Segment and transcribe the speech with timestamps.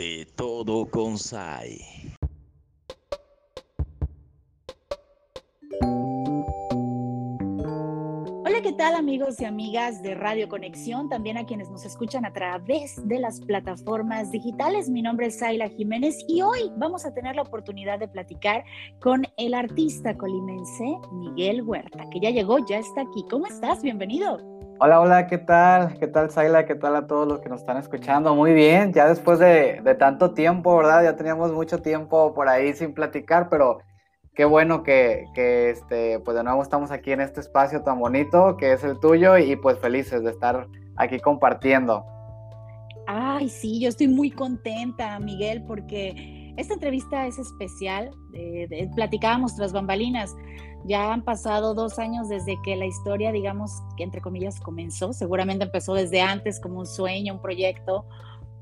[0.00, 1.78] De todo con Sai.
[8.46, 11.10] Hola, ¿qué tal amigos y amigas de Radio Conexión?
[11.10, 14.88] También a quienes nos escuchan a través de las plataformas digitales.
[14.88, 18.64] Mi nombre es Saila Jiménez y hoy vamos a tener la oportunidad de platicar
[19.02, 23.22] con el artista colimense Miguel Huerta, que ya llegó, ya está aquí.
[23.28, 23.82] ¿Cómo estás?
[23.82, 24.59] Bienvenido.
[24.82, 25.98] Hola, hola, ¿qué tal?
[25.98, 26.64] ¿Qué tal, Saila?
[26.64, 28.34] ¿Qué tal a todos los que nos están escuchando?
[28.34, 31.04] Muy bien, ya después de, tanto tiempo, ¿verdad?
[31.04, 33.80] Ya teníamos mucho tiempo por ahí sin platicar, pero
[34.34, 38.56] qué bueno que, que, este, pues de nuevo estamos aquí en este espacio tan bonito
[38.56, 42.02] que es el tuyo y pues felices de estar aquí compartiendo.
[43.06, 48.10] Ay, sí, yo estoy muy contenta, Miguel, porque esta entrevista es especial.
[48.94, 50.34] platicábamos tras bambalinas
[50.84, 55.12] ya han pasado dos años desde que la historia, digamos, que entre comillas comenzó.
[55.12, 58.06] Seguramente empezó desde antes como un sueño, un proyecto,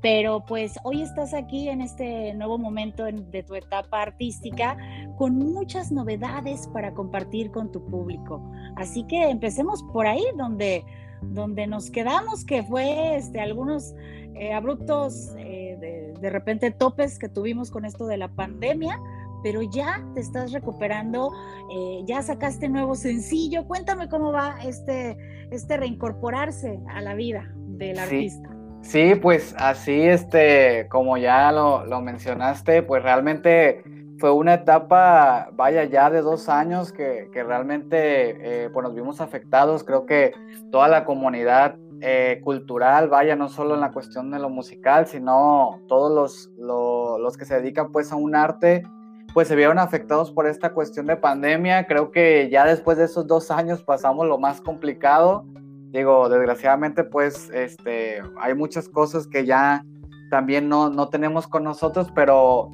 [0.01, 4.77] pero pues hoy estás aquí en este nuevo momento de tu etapa artística
[5.17, 8.41] con muchas novedades para compartir con tu público.
[8.75, 10.83] Así que empecemos por ahí donde,
[11.21, 13.93] donde nos quedamos, que fue este, algunos
[14.39, 18.99] eh, abruptos, eh, de, de repente topes que tuvimos con esto de la pandemia
[19.43, 21.31] pero ya te estás recuperando,
[21.71, 23.65] eh, ya sacaste nuevo sencillo.
[23.65, 25.17] Cuéntame cómo va este,
[25.51, 28.49] este reincorporarse a la vida del artista.
[28.81, 33.83] Sí, pues así, este, como ya lo, mencionaste, pues realmente
[34.19, 39.83] fue una etapa, vaya, ya de dos años que, realmente eh, pues nos vimos afectados.
[39.83, 40.33] Creo que
[40.71, 45.81] toda la comunidad eh, cultural, vaya, no solo en la cuestión de lo musical, sino
[45.87, 48.83] todos los, los que se dedican pues a un arte,
[49.33, 51.87] pues se vieron afectados por esta cuestión de pandemia.
[51.87, 55.45] Creo que ya después de esos dos años pasamos lo más complicado.
[55.91, 59.83] Digo, desgraciadamente, pues este, hay muchas cosas que ya
[60.29, 62.69] también no, no tenemos con nosotros, pero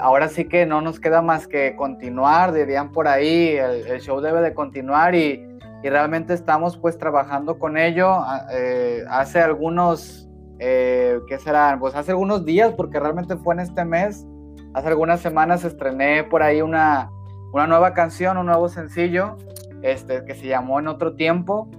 [0.00, 4.40] ahora sí que no nos queda más que continuar, dirían por ahí, el, show debe
[4.40, 5.48] de continuar y,
[5.82, 8.08] y, realmente estamos pues trabajando con ello.
[8.10, 10.28] Ah, eh, hace algunos,
[10.58, 11.80] eh, ¿qué serán?
[11.80, 14.26] Pues hace algunos días, porque realmente fue en este mes,
[14.74, 17.10] Hace algunas semanas estrené por ahí una,
[17.52, 19.36] una nueva canción, un nuevo sencillo,
[19.82, 21.70] este, que se llamó En Otro Tiempo.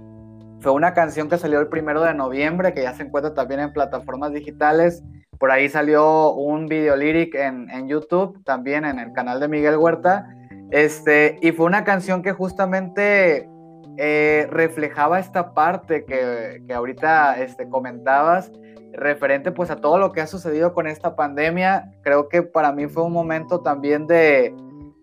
[0.60, 3.72] Fue una canción que salió el primero de noviembre, que ya se encuentra también en
[3.72, 5.02] plataformas digitales.
[5.40, 9.76] Por ahí salió un video lyric en, en YouTube, también en el canal de Miguel
[9.76, 10.28] Huerta.
[10.70, 13.50] Este, y fue una canción que justamente
[13.98, 18.50] eh, reflejaba esta parte que, que ahorita este, comentabas,
[18.92, 21.92] referente pues a todo lo que ha sucedido con esta pandemia.
[22.02, 24.54] Creo que para mí fue un momento también de,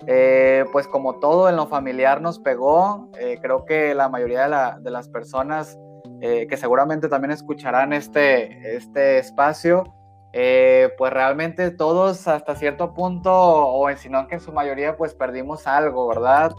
[0.07, 4.89] eh, pues como todo en lo familiar nos pegó, eh, creo que la mayoría de,
[4.91, 5.77] las personas
[6.21, 9.83] eh, que seguramente también escucharán este, este espacio,
[10.97, 16.07] pues realmente todos hasta cierto punto, o sino que en su mayoría, pues perdimos algo,
[16.07, 16.55] ¿verdad?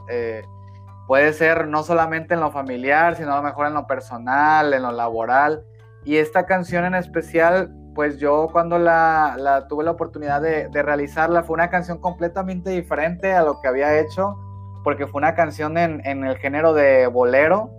[1.13, 4.81] Puede ser no solamente en lo familiar, sino a lo mejor en lo personal, en
[4.81, 5.63] lo laboral.
[6.07, 11.53] Y esta canción en especial, pues yo cuando la, tuve la oportunidad de, realizarla, fue
[11.53, 14.39] una canción completamente diferente a lo que había hecho,
[14.85, 17.71] porque fue una canción en, el género de bolero.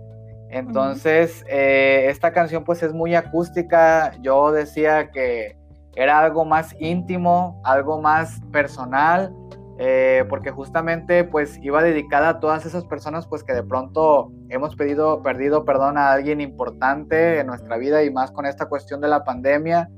[0.50, 4.12] Entonces, eh, esta canción pues es muy acústica.
[4.20, 5.56] Yo decía que
[5.96, 9.34] era algo más íntimo, algo más personal.
[9.76, 14.76] Eh, porque justamente pues iba dedicada a todas esas personas pues que de pronto hemos
[14.76, 19.08] pedido, perdido perdón a alguien importante en nuestra vida y más con esta cuestión de
[19.08, 19.88] la pandemia,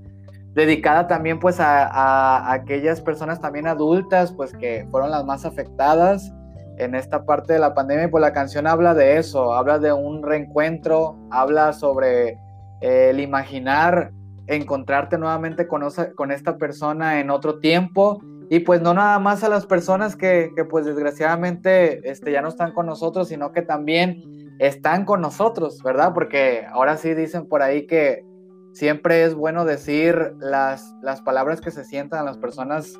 [0.54, 6.32] dedicada también pues a, aquellas personas también adultas pues que fueron las más afectadas
[6.78, 8.06] en esta parte de la pandemia.
[8.06, 12.38] Y pues la canción habla de eso, habla de un reencuentro, habla sobre
[12.80, 14.10] eh, el imaginar
[14.46, 15.82] encontrarte nuevamente con,
[16.14, 20.52] con esta persona en otro tiempo y pues no nada más a las personas que,
[20.54, 24.22] que, pues desgraciadamente este, ya no están con nosotros, sino que también
[24.58, 26.12] están con nosotros, ¿verdad?
[26.14, 28.24] Porque ahora sí dicen por ahí que
[28.72, 32.94] siempre es bueno decir las, las palabras que se sientan a las personas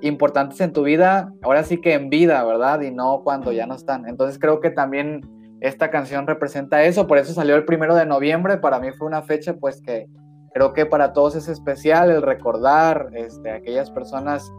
[0.00, 2.80] importantes en tu vida, ahora sí que en vida, ¿verdad?
[2.80, 4.08] Y no cuando ya no están.
[4.08, 5.20] Entonces creo que también
[5.60, 9.22] esta canción representa eso, por eso salió el primero de noviembre, para mí fue una
[9.22, 10.06] fecha pues que
[10.54, 14.50] creo que para todos es especial el recordar este, a aquellas personas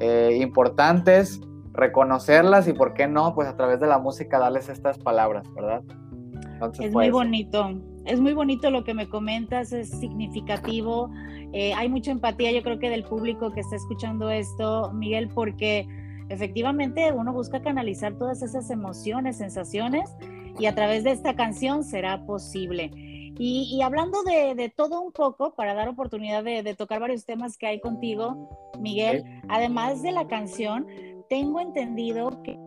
[0.00, 1.40] eh, importantes,
[1.72, 3.34] reconocerlas y, ¿por qué no?
[3.34, 5.82] Pues a través de la música darles estas palabras, ¿verdad?
[6.78, 7.70] es muy bonito,
[8.04, 11.10] es muy bonito lo que me comentas, es significativo.
[11.52, 15.86] Eh, hay mucha empatía, yo creo que del público que está escuchando esto, Miguel, porque
[16.28, 20.14] efectivamente uno busca canalizar todas esas emociones, sensaciones,
[20.58, 22.90] y a través de esta canción será posible.
[23.42, 27.80] Y, hablando de, todo un poco, para dar oportunidad de, tocar varios temas que hay
[27.80, 30.86] contigo, Miguel, además de la canción,
[31.30, 32.58] tengo entendido que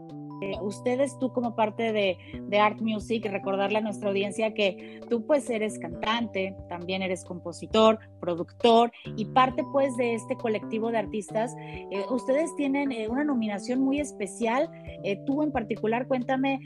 [0.62, 2.18] ustedes, tú como parte de,
[2.60, 8.92] Art Music, recordarle a nuestra audiencia que tú pues eres cantante, también eres compositor, productor
[9.18, 11.56] y parte pues de este colectivo de artistas.
[11.92, 14.70] Eh, ustedes tienen eh, una nominación muy especial.
[15.04, 16.60] Eh, tú en particular, cuéntame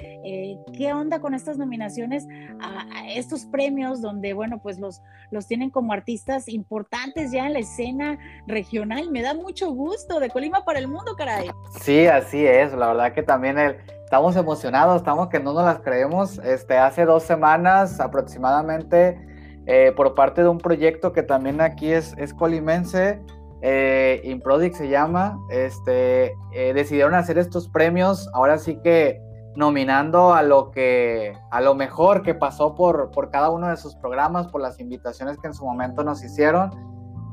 [0.78, 2.28] qué onda con estas nominaciones
[2.60, 5.02] a, estos premios donde, bueno, pues los,
[5.32, 9.10] los tienen como artistas importantes ya en la escena regional.
[9.12, 11.50] Me da mucho gusto de Colima para el mundo, caray.
[11.82, 12.74] Sí, así es.
[12.74, 13.58] La verdad que también
[14.04, 16.40] estamos emocionados, estamos que no nos las creemos.
[16.40, 19.20] Este, hace dos semanas aproximadamente,
[19.66, 23.22] eh, por parte de un proyecto que también aquí es, es colimense,
[23.62, 29.20] eh, Improdic se llama, este, eh, decidieron hacer estos premios, ahora sí que
[29.56, 33.96] nominando a lo que a lo mejor que pasó por, por cada uno de sus
[33.96, 36.70] programas, por las invitaciones que en su momento nos hicieron.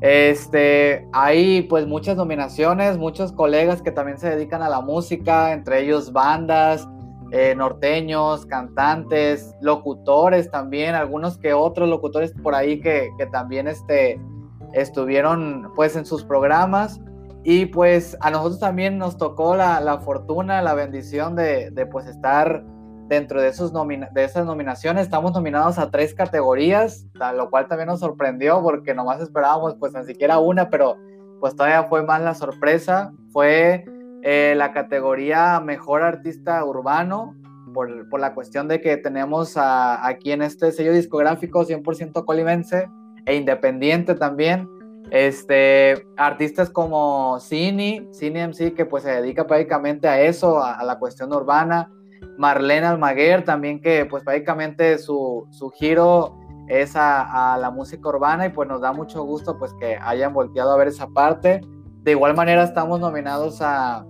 [0.04, 5.80] Este, hay pues muchas nominaciones, muchos colegas que también se dedican a la música, entre
[5.80, 6.86] ellos bandas,
[7.30, 14.20] eh, norteños, cantantes, locutores también, algunos que otros locutores por ahí que, también este,
[14.74, 17.00] estuvieron pues en sus programas.
[17.42, 22.62] Y pues a nosotros también nos tocó la, fortuna, la bendición de, de pues estar
[23.08, 25.04] dentro de, esos de esas nominaciones.
[25.04, 30.04] Estamos nominados a tres categorías, lo cual también nos sorprendió porque nomás esperábamos pues ni
[30.04, 30.96] siquiera una, pero
[31.40, 33.12] pues todavía fue más la sorpresa.
[33.30, 33.84] Fue
[34.22, 37.34] eh, la categoría Mejor Artista Urbano,
[37.72, 42.88] por, por la cuestión de que tenemos aquí en este sello discográfico 100% colimense
[43.26, 44.68] e independiente también.
[45.10, 50.98] Este, artistas como Cine, Cine MC, que pues se dedica prácticamente a eso, a la
[50.98, 51.90] cuestión urbana,
[52.36, 56.38] Marlene Almaguer también que pues prácticamente su, giro
[56.68, 60.72] es a, la música urbana y pues nos da mucho gusto pues que hayan volteado
[60.72, 61.60] a ver esa parte.
[62.02, 64.04] De igual manera estamos nominados a,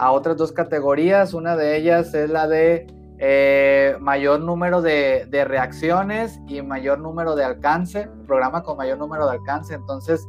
[0.00, 2.86] otras dos categorías, una de ellas es la de
[3.18, 9.32] eh, mayor número de, reacciones y mayor número de alcance, programa con mayor número de
[9.32, 10.24] alcance, entonces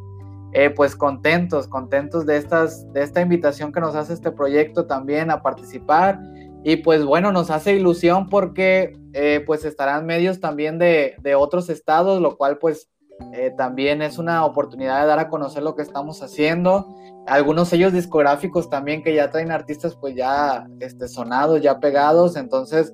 [0.53, 5.29] eh, pues contentos, contentos de, estas, de esta invitación que nos hace este proyecto también
[5.29, 6.19] a participar
[6.63, 12.21] y pues bueno, nos hace ilusión porque eh, pues estarán medios también de, otros estados,
[12.21, 12.89] lo cual pues
[13.33, 16.93] eh, también es una oportunidad de dar a conocer lo que estamos haciendo.
[17.27, 22.35] Algunos sellos discográficos también que ya traen artistas pues ya este, sonados, ya pegados.
[22.35, 22.93] Entonces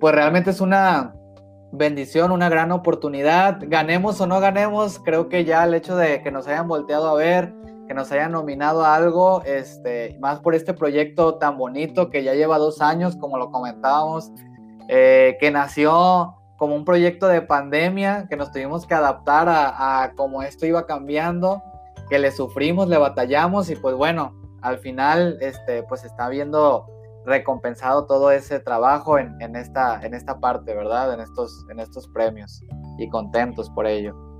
[0.00, 1.14] pues realmente es una
[1.72, 3.58] bendición, una gran oportunidad.
[3.62, 7.14] Ganemos o no ganemos, creo que ya el hecho de que nos hayan volteado a
[7.14, 7.52] ver,
[7.92, 12.32] que nos hayan nominado a algo, este, más por este proyecto tan bonito que ya
[12.32, 14.32] lleva dos años, como lo comentábamos,
[14.88, 20.12] eh, que nació como un proyecto de pandemia, que nos tuvimos que adaptar a, a
[20.14, 21.62] cómo esto iba cambiando,
[22.08, 26.86] que le sufrimos, le batallamos y pues bueno, al final este, pues está viendo
[27.26, 31.12] recompensado todo ese trabajo en, en, esta, en esta parte, ¿verdad?
[31.12, 32.64] En estos, en estos premios
[32.96, 34.31] y contentos por ello.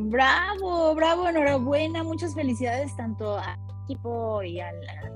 [0.00, 4.70] Bravo, bravo, enhorabuena, muchas felicidades tanto al equipo y a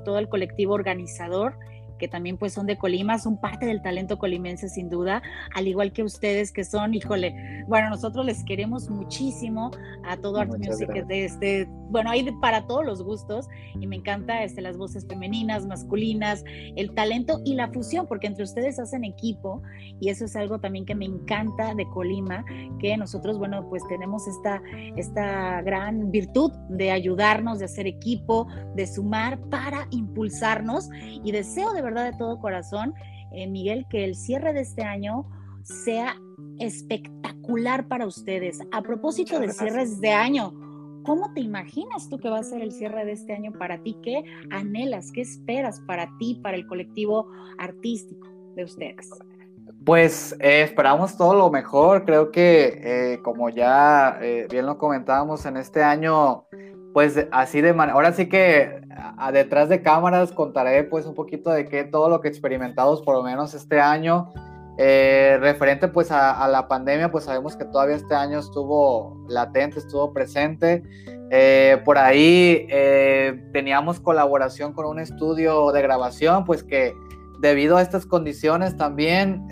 [0.04, 1.56] todo el colectivo organizador
[2.02, 5.22] que también pues son de Colima, son parte del talento colimense sin duda,
[5.54, 9.70] al igual que ustedes que son, híjole, bueno, nosotros les queremos muchísimo
[10.04, 13.46] a todo Art Music, de este, bueno, hay para todos los gustos
[13.78, 16.42] y me encanta este, las voces femeninas, masculinas,
[16.74, 19.62] el talento y la fusión, porque entre ustedes hacen equipo
[20.00, 22.44] y eso es algo también que me encanta de Colima,
[22.80, 24.60] que nosotros, bueno, pues tenemos esta,
[24.96, 30.88] esta gran virtud de ayudarnos, de hacer equipo, de sumar para impulsarnos
[31.22, 32.94] y deseo de verdad de todo corazón,
[33.32, 35.26] eh, Miguel, que el cierre de este año
[35.62, 36.16] sea
[36.58, 38.60] espectacular para ustedes.
[38.72, 40.52] A propósito de cierres de año,
[41.04, 43.96] ¿cómo te imaginas tú que va a ser el cierre de este año para ti?
[44.02, 45.12] ¿Qué anhelas?
[45.12, 49.10] ¿Qué esperas para ti, para el colectivo artístico de ustedes?
[49.84, 52.04] Pues eh, esperamos todo lo mejor.
[52.04, 54.18] Creo que, eh, como ya
[54.50, 56.46] bien lo comentábamos, en este año
[56.92, 61.50] pues así de manera, ahora sí que a, detrás de cámaras contaré pues un poquito
[61.50, 64.32] de qué todo lo que experimentamos por lo menos este año.
[64.78, 70.12] Eh, referente pues a, la pandemia, pues sabemos que todavía este año estuvo latente, estuvo
[70.12, 70.82] presente.
[71.30, 76.94] Eh, por ahí eh, teníamos colaboración con un estudio de grabación, pues que
[77.40, 79.46] debido a estas condiciones también,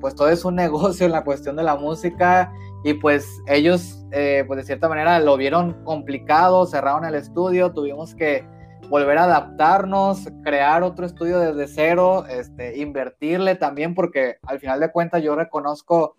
[0.00, 2.52] pues todo es un negocio en la cuestión de la música
[2.84, 8.14] y pues ellos, eh, pues de cierta manera lo vieron complicado, cerraron el estudio, tuvimos
[8.14, 8.44] que
[8.88, 14.90] volver a adaptarnos, crear otro estudio desde cero, este, invertirle también, porque al final de
[14.90, 16.16] cuentas yo reconozco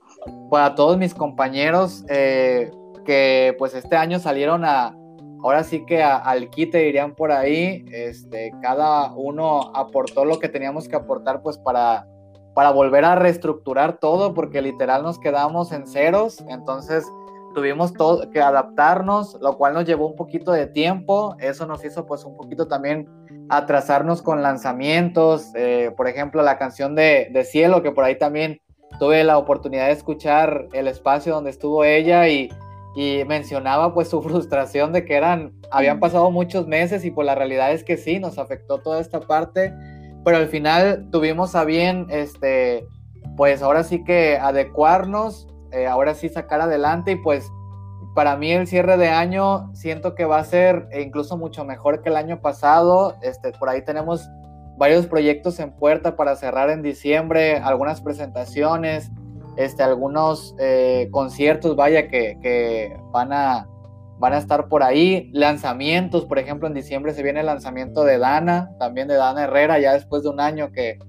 [0.51, 2.69] para todos mis compañeros eh,
[3.05, 4.95] que pues este año salieron a,
[5.41, 10.87] ahora sí que al quite irían por ahí, este, cada uno aportó lo que teníamos
[10.87, 12.05] que aportar pues para,
[12.59, 17.05] para volver a reestructurar todo, porque literal nos quedamos en ceros, entonces
[17.55, 22.05] tuvimos todo, que adaptarnos, lo cual nos llevó un poquito de tiempo, eso nos hizo
[22.05, 23.07] pues un poquito también
[23.47, 28.59] atrasarnos con lanzamientos, eh, por ejemplo la canción de, de Cielo, que por ahí también
[28.99, 32.49] tuve la oportunidad de escuchar el espacio donde estuvo ella y
[32.95, 37.35] y mencionaba pues su frustración de que eran, habían pasado muchos meses y pues la
[37.35, 39.73] realidad es que sí, nos afectó toda esta parte,
[40.23, 42.85] pero al final tuvimos a bien, este,
[43.37, 47.51] pues ahora sí que adecuarnos, eh, ahora sí sacar adelante y pues
[48.15, 52.09] para mí el cierre de año siento que va a ser incluso mucho mejor que
[52.09, 54.29] el año pasado, este, por ahí tenemos
[54.77, 59.11] varios proyectos en puerta para cerrar en diciembre, algunas presentaciones,
[59.57, 63.67] este, algunos eh, conciertos, vaya, que, van, a,
[64.19, 65.29] van a estar por ahí.
[65.33, 69.79] Lanzamientos, por ejemplo, en diciembre se viene el lanzamiento de Dana, también de Dana Herrera,
[69.79, 70.99] ya después de un año que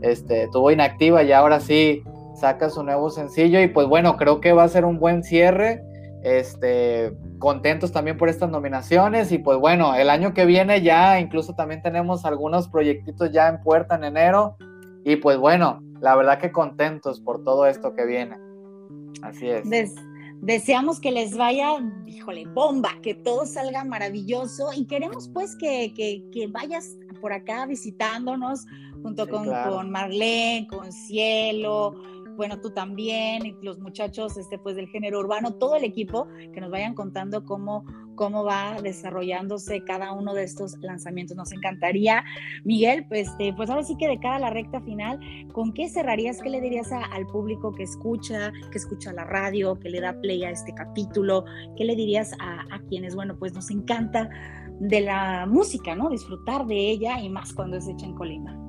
[0.00, 2.02] este, estuvo inactiva y ahora sí
[2.34, 3.60] saca su nuevo sencillo.
[3.60, 5.82] Y pues bueno, creo que va a ser un buen cierre.
[6.22, 11.54] Este, contentos también por estas nominaciones y pues bueno, el año que viene ya incluso
[11.54, 14.56] también tenemos algunos proyectitos ya en puerta en enero
[15.04, 18.36] y pues bueno, la verdad que contentos por todo esto que viene.
[19.22, 19.64] Así es.
[20.40, 21.70] Deseamos que les vaya,
[22.06, 28.66] híjole, bomba, que todo salga maravilloso y queremos pues que, que, vayas por acá visitándonos
[29.02, 31.94] junto con, con Marlene, con Cielo,
[32.36, 36.60] bueno, tú también, y los muchachos este, pues, del género urbano, todo el equipo, que
[36.60, 37.84] nos vayan contando cómo,
[38.16, 41.36] cómo va desarrollándose cada uno de estos lanzamientos.
[41.36, 42.24] Nos encantaría,
[42.64, 45.20] Miguel, pues, este, pues ahora sí que de cara a la recta final,
[45.52, 46.40] ¿con qué cerrarías?
[46.42, 50.44] ¿Qué le dirías al público que escucha, que escucha la radio, que le da play
[50.44, 51.44] a este capítulo?
[51.76, 54.28] ¿Qué le dirías a, a quienes, bueno, pues nos encanta
[54.80, 56.10] de la música, ¿no?
[56.10, 58.65] Disfrutar de ella y más cuando es hecha en Colima.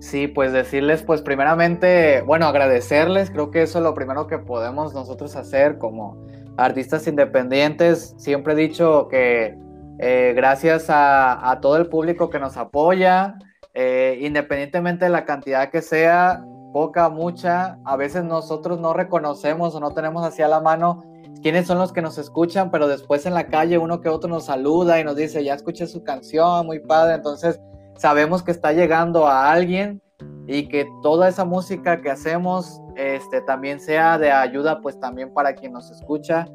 [0.00, 4.94] Sí, pues decirles, pues primeramente, bueno, agradecerles, creo que eso es lo primero que podemos
[4.94, 6.24] nosotros hacer como
[6.56, 8.14] artistas independientes.
[8.16, 9.56] Siempre he dicho que
[9.98, 13.38] eh, gracias a, todo el público que nos apoya,
[13.74, 19.80] eh, independientemente de la cantidad que sea, poca, mucha, a veces nosotros no reconocemos o
[19.80, 21.02] no tenemos hacia la mano
[21.42, 24.46] quiénes son los que nos escuchan, pero después en la calle uno que otro nos
[24.46, 27.60] saluda y nos dice, ya escuché su canción, muy padre, entonces
[27.98, 30.00] sabemos que está llegando a alguien
[30.46, 35.54] y que toda esa música que hacemos este, también sea de ayuda pues también para
[35.54, 36.46] quien nos escucha,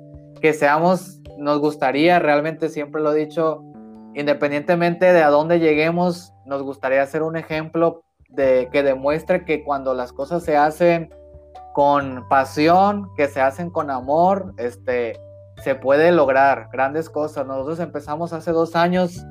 [0.41, 3.63] que seamos, nos gustaría, realmente siempre lo he dicho,
[4.15, 9.93] independientemente de a dónde lleguemos, nos gustaría ser un ejemplo de que demuestre que cuando
[9.93, 11.13] las cosas se hacen
[11.73, 15.19] con pasión, que se hacen con amor, este,
[15.63, 17.45] se puede lograr grandes cosas.
[17.45, 19.23] Nosotros empezamos hace dos años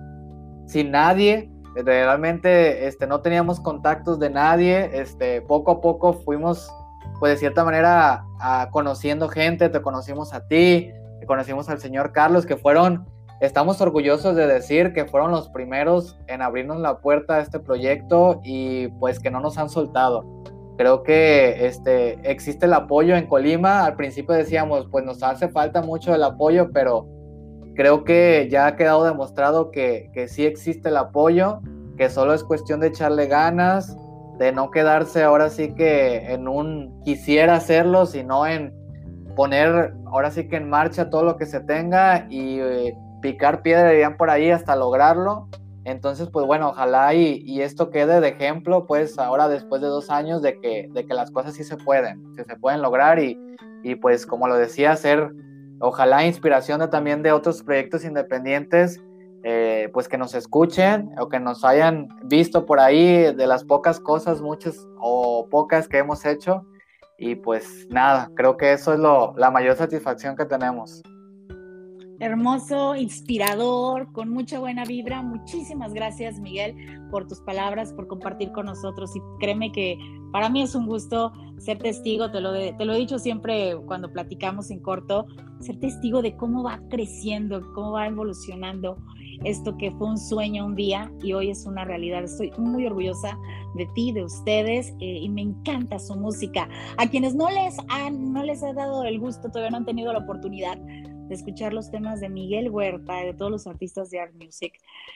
[0.66, 6.70] sin nadie, realmente este, no teníamos contactos de nadie, este, poco a poco fuimos,
[7.18, 10.92] pues de cierta manera, a, conociendo gente, te conocimos a ti,
[11.26, 13.06] conocimos al señor Carlos, que fueron,
[13.40, 18.40] estamos orgullosos de decir que fueron los primeros en abrirnos la puerta a este proyecto
[18.44, 20.24] y pues que no nos han soltado.
[20.76, 25.82] Creo que este, existe el apoyo en Colima, al principio decíamos, pues nos hace falta
[25.82, 27.06] mucho el apoyo, pero
[27.74, 31.60] creo que ya ha quedado demostrado que, que sí existe el apoyo,
[31.96, 33.96] que solo es cuestión de echarle ganas,
[34.38, 38.74] de no quedarse ahora sí que en un quisiera hacerlo, sino en
[39.36, 43.90] poner ahora sí que en marcha todo lo que se tenga y eh, picar piedra
[43.90, 45.48] dirían por ahí hasta lograrlo.
[45.84, 50.10] Entonces, pues bueno, ojalá y, y, esto quede de ejemplo, pues ahora después de dos
[50.10, 53.36] años de que, de que las cosas sí se pueden, que se pueden lograr y,
[53.82, 55.32] y pues como lo decía, ser
[55.82, 59.02] ojalá inspiración de, también de otros proyectos independientes,
[59.44, 63.98] eh, pues que nos escuchen o que nos hayan visto por ahí de las pocas
[63.98, 66.64] cosas, muchas o pocas que hemos hecho.
[67.18, 71.02] Y pues nada, creo que eso es lo, la mayor satisfacción que tenemos.
[72.22, 75.22] Hermoso, inspirador, con mucha buena vibra.
[75.22, 76.76] Muchísimas gracias, Miguel,
[77.10, 79.10] por tus palabras, por compartir con nosotros.
[79.16, 79.98] Y créeme que
[80.30, 84.78] para mí es un gusto ser testigo, te lo, he dicho siempre cuando platicamos en
[84.78, 85.26] corto,
[85.58, 88.98] ser testigo de cómo va creciendo, cómo va evolucionando
[89.42, 92.22] esto que fue un sueño un día y hoy es una realidad.
[92.22, 93.36] Estoy muy orgullosa
[93.74, 96.68] de ti, de ustedes eh, y me encanta su música.
[96.98, 100.12] A quienes no les han, no les he dado el gusto, todavía no han tenido
[100.12, 100.78] la oportunidad
[101.32, 104.74] de escuchar los temas de Miguel Huerta y de todos los artistas de Art Music,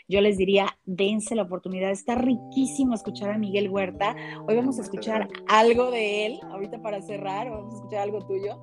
[0.09, 1.91] yo les diría, dense la oportunidad.
[1.91, 4.17] Está riquísimo escuchar a Miguel Huerta.
[4.49, 8.59] Hoy vamos a escuchar algo de él, ahorita para cerrar, vamos a escuchar algo tuyo.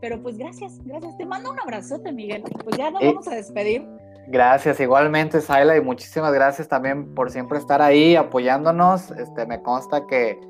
[0.00, 1.18] Pero pues gracias, gracias.
[1.18, 2.42] Te mando un abrazote, Miguel.
[2.64, 3.86] Pues ya nos Eh, vamos a despedir.
[4.28, 9.10] Gracias, igualmente, Saila, y muchísimas gracias también por siempre estar ahí apoyándonos.
[9.10, 10.40] Este, me consta que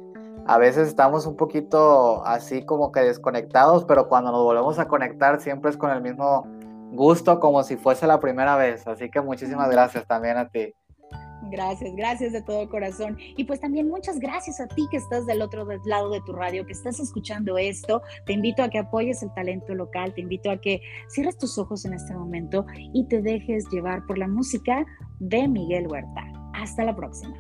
[0.47, 5.41] a veces estamos un poquito así como que desconectados, pero cuando nos volvemos a conectar
[5.41, 6.47] siempre es con el mismo
[6.93, 8.87] gusto, como si fuese la primera vez.
[8.87, 10.73] Así que muchísimas gracias también a ti.
[11.51, 13.17] Gracias, gracias de todo corazón.
[13.37, 16.67] Y pues también muchas gracias a ti que estás del otro lado de tu radio,
[16.67, 18.03] que estás escuchando esto.
[18.25, 21.85] Te invito a que apoyes el talento local, te invito a que cierres tus ojos
[21.85, 24.85] en este momento y te dejes llevar por la música
[25.21, 26.25] de Miguel Huerta.
[26.55, 27.37] Hasta la próxima.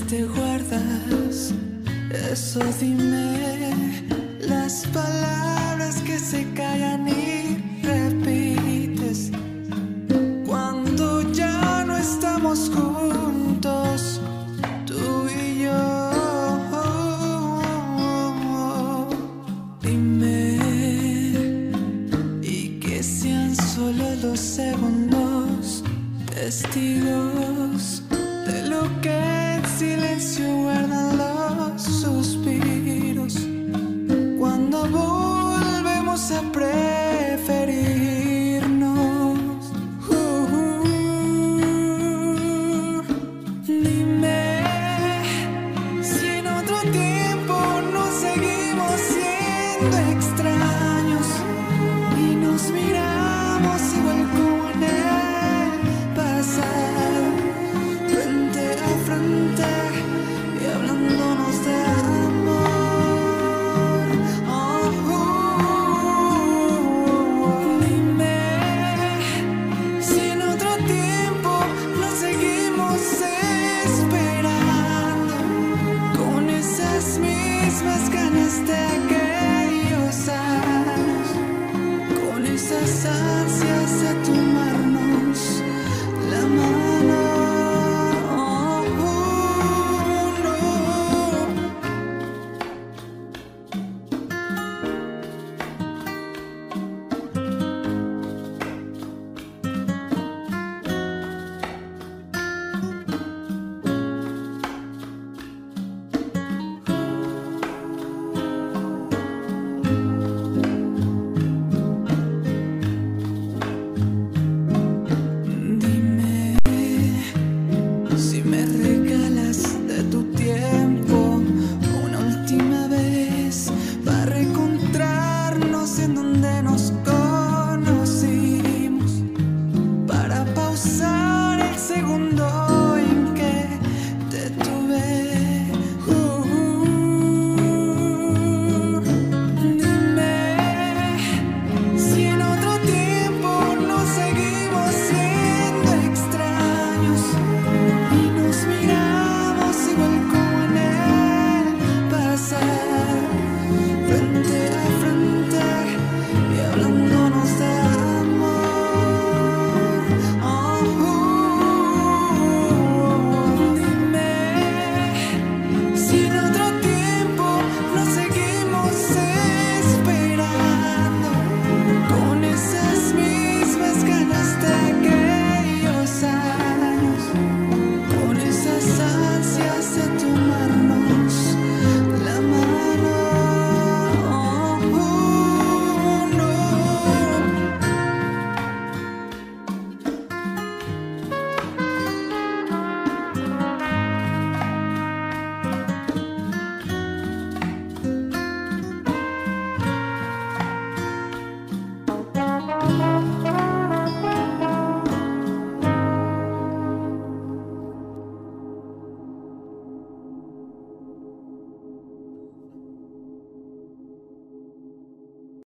[0.00, 1.52] Te guardas.
[2.30, 3.91] Eso dime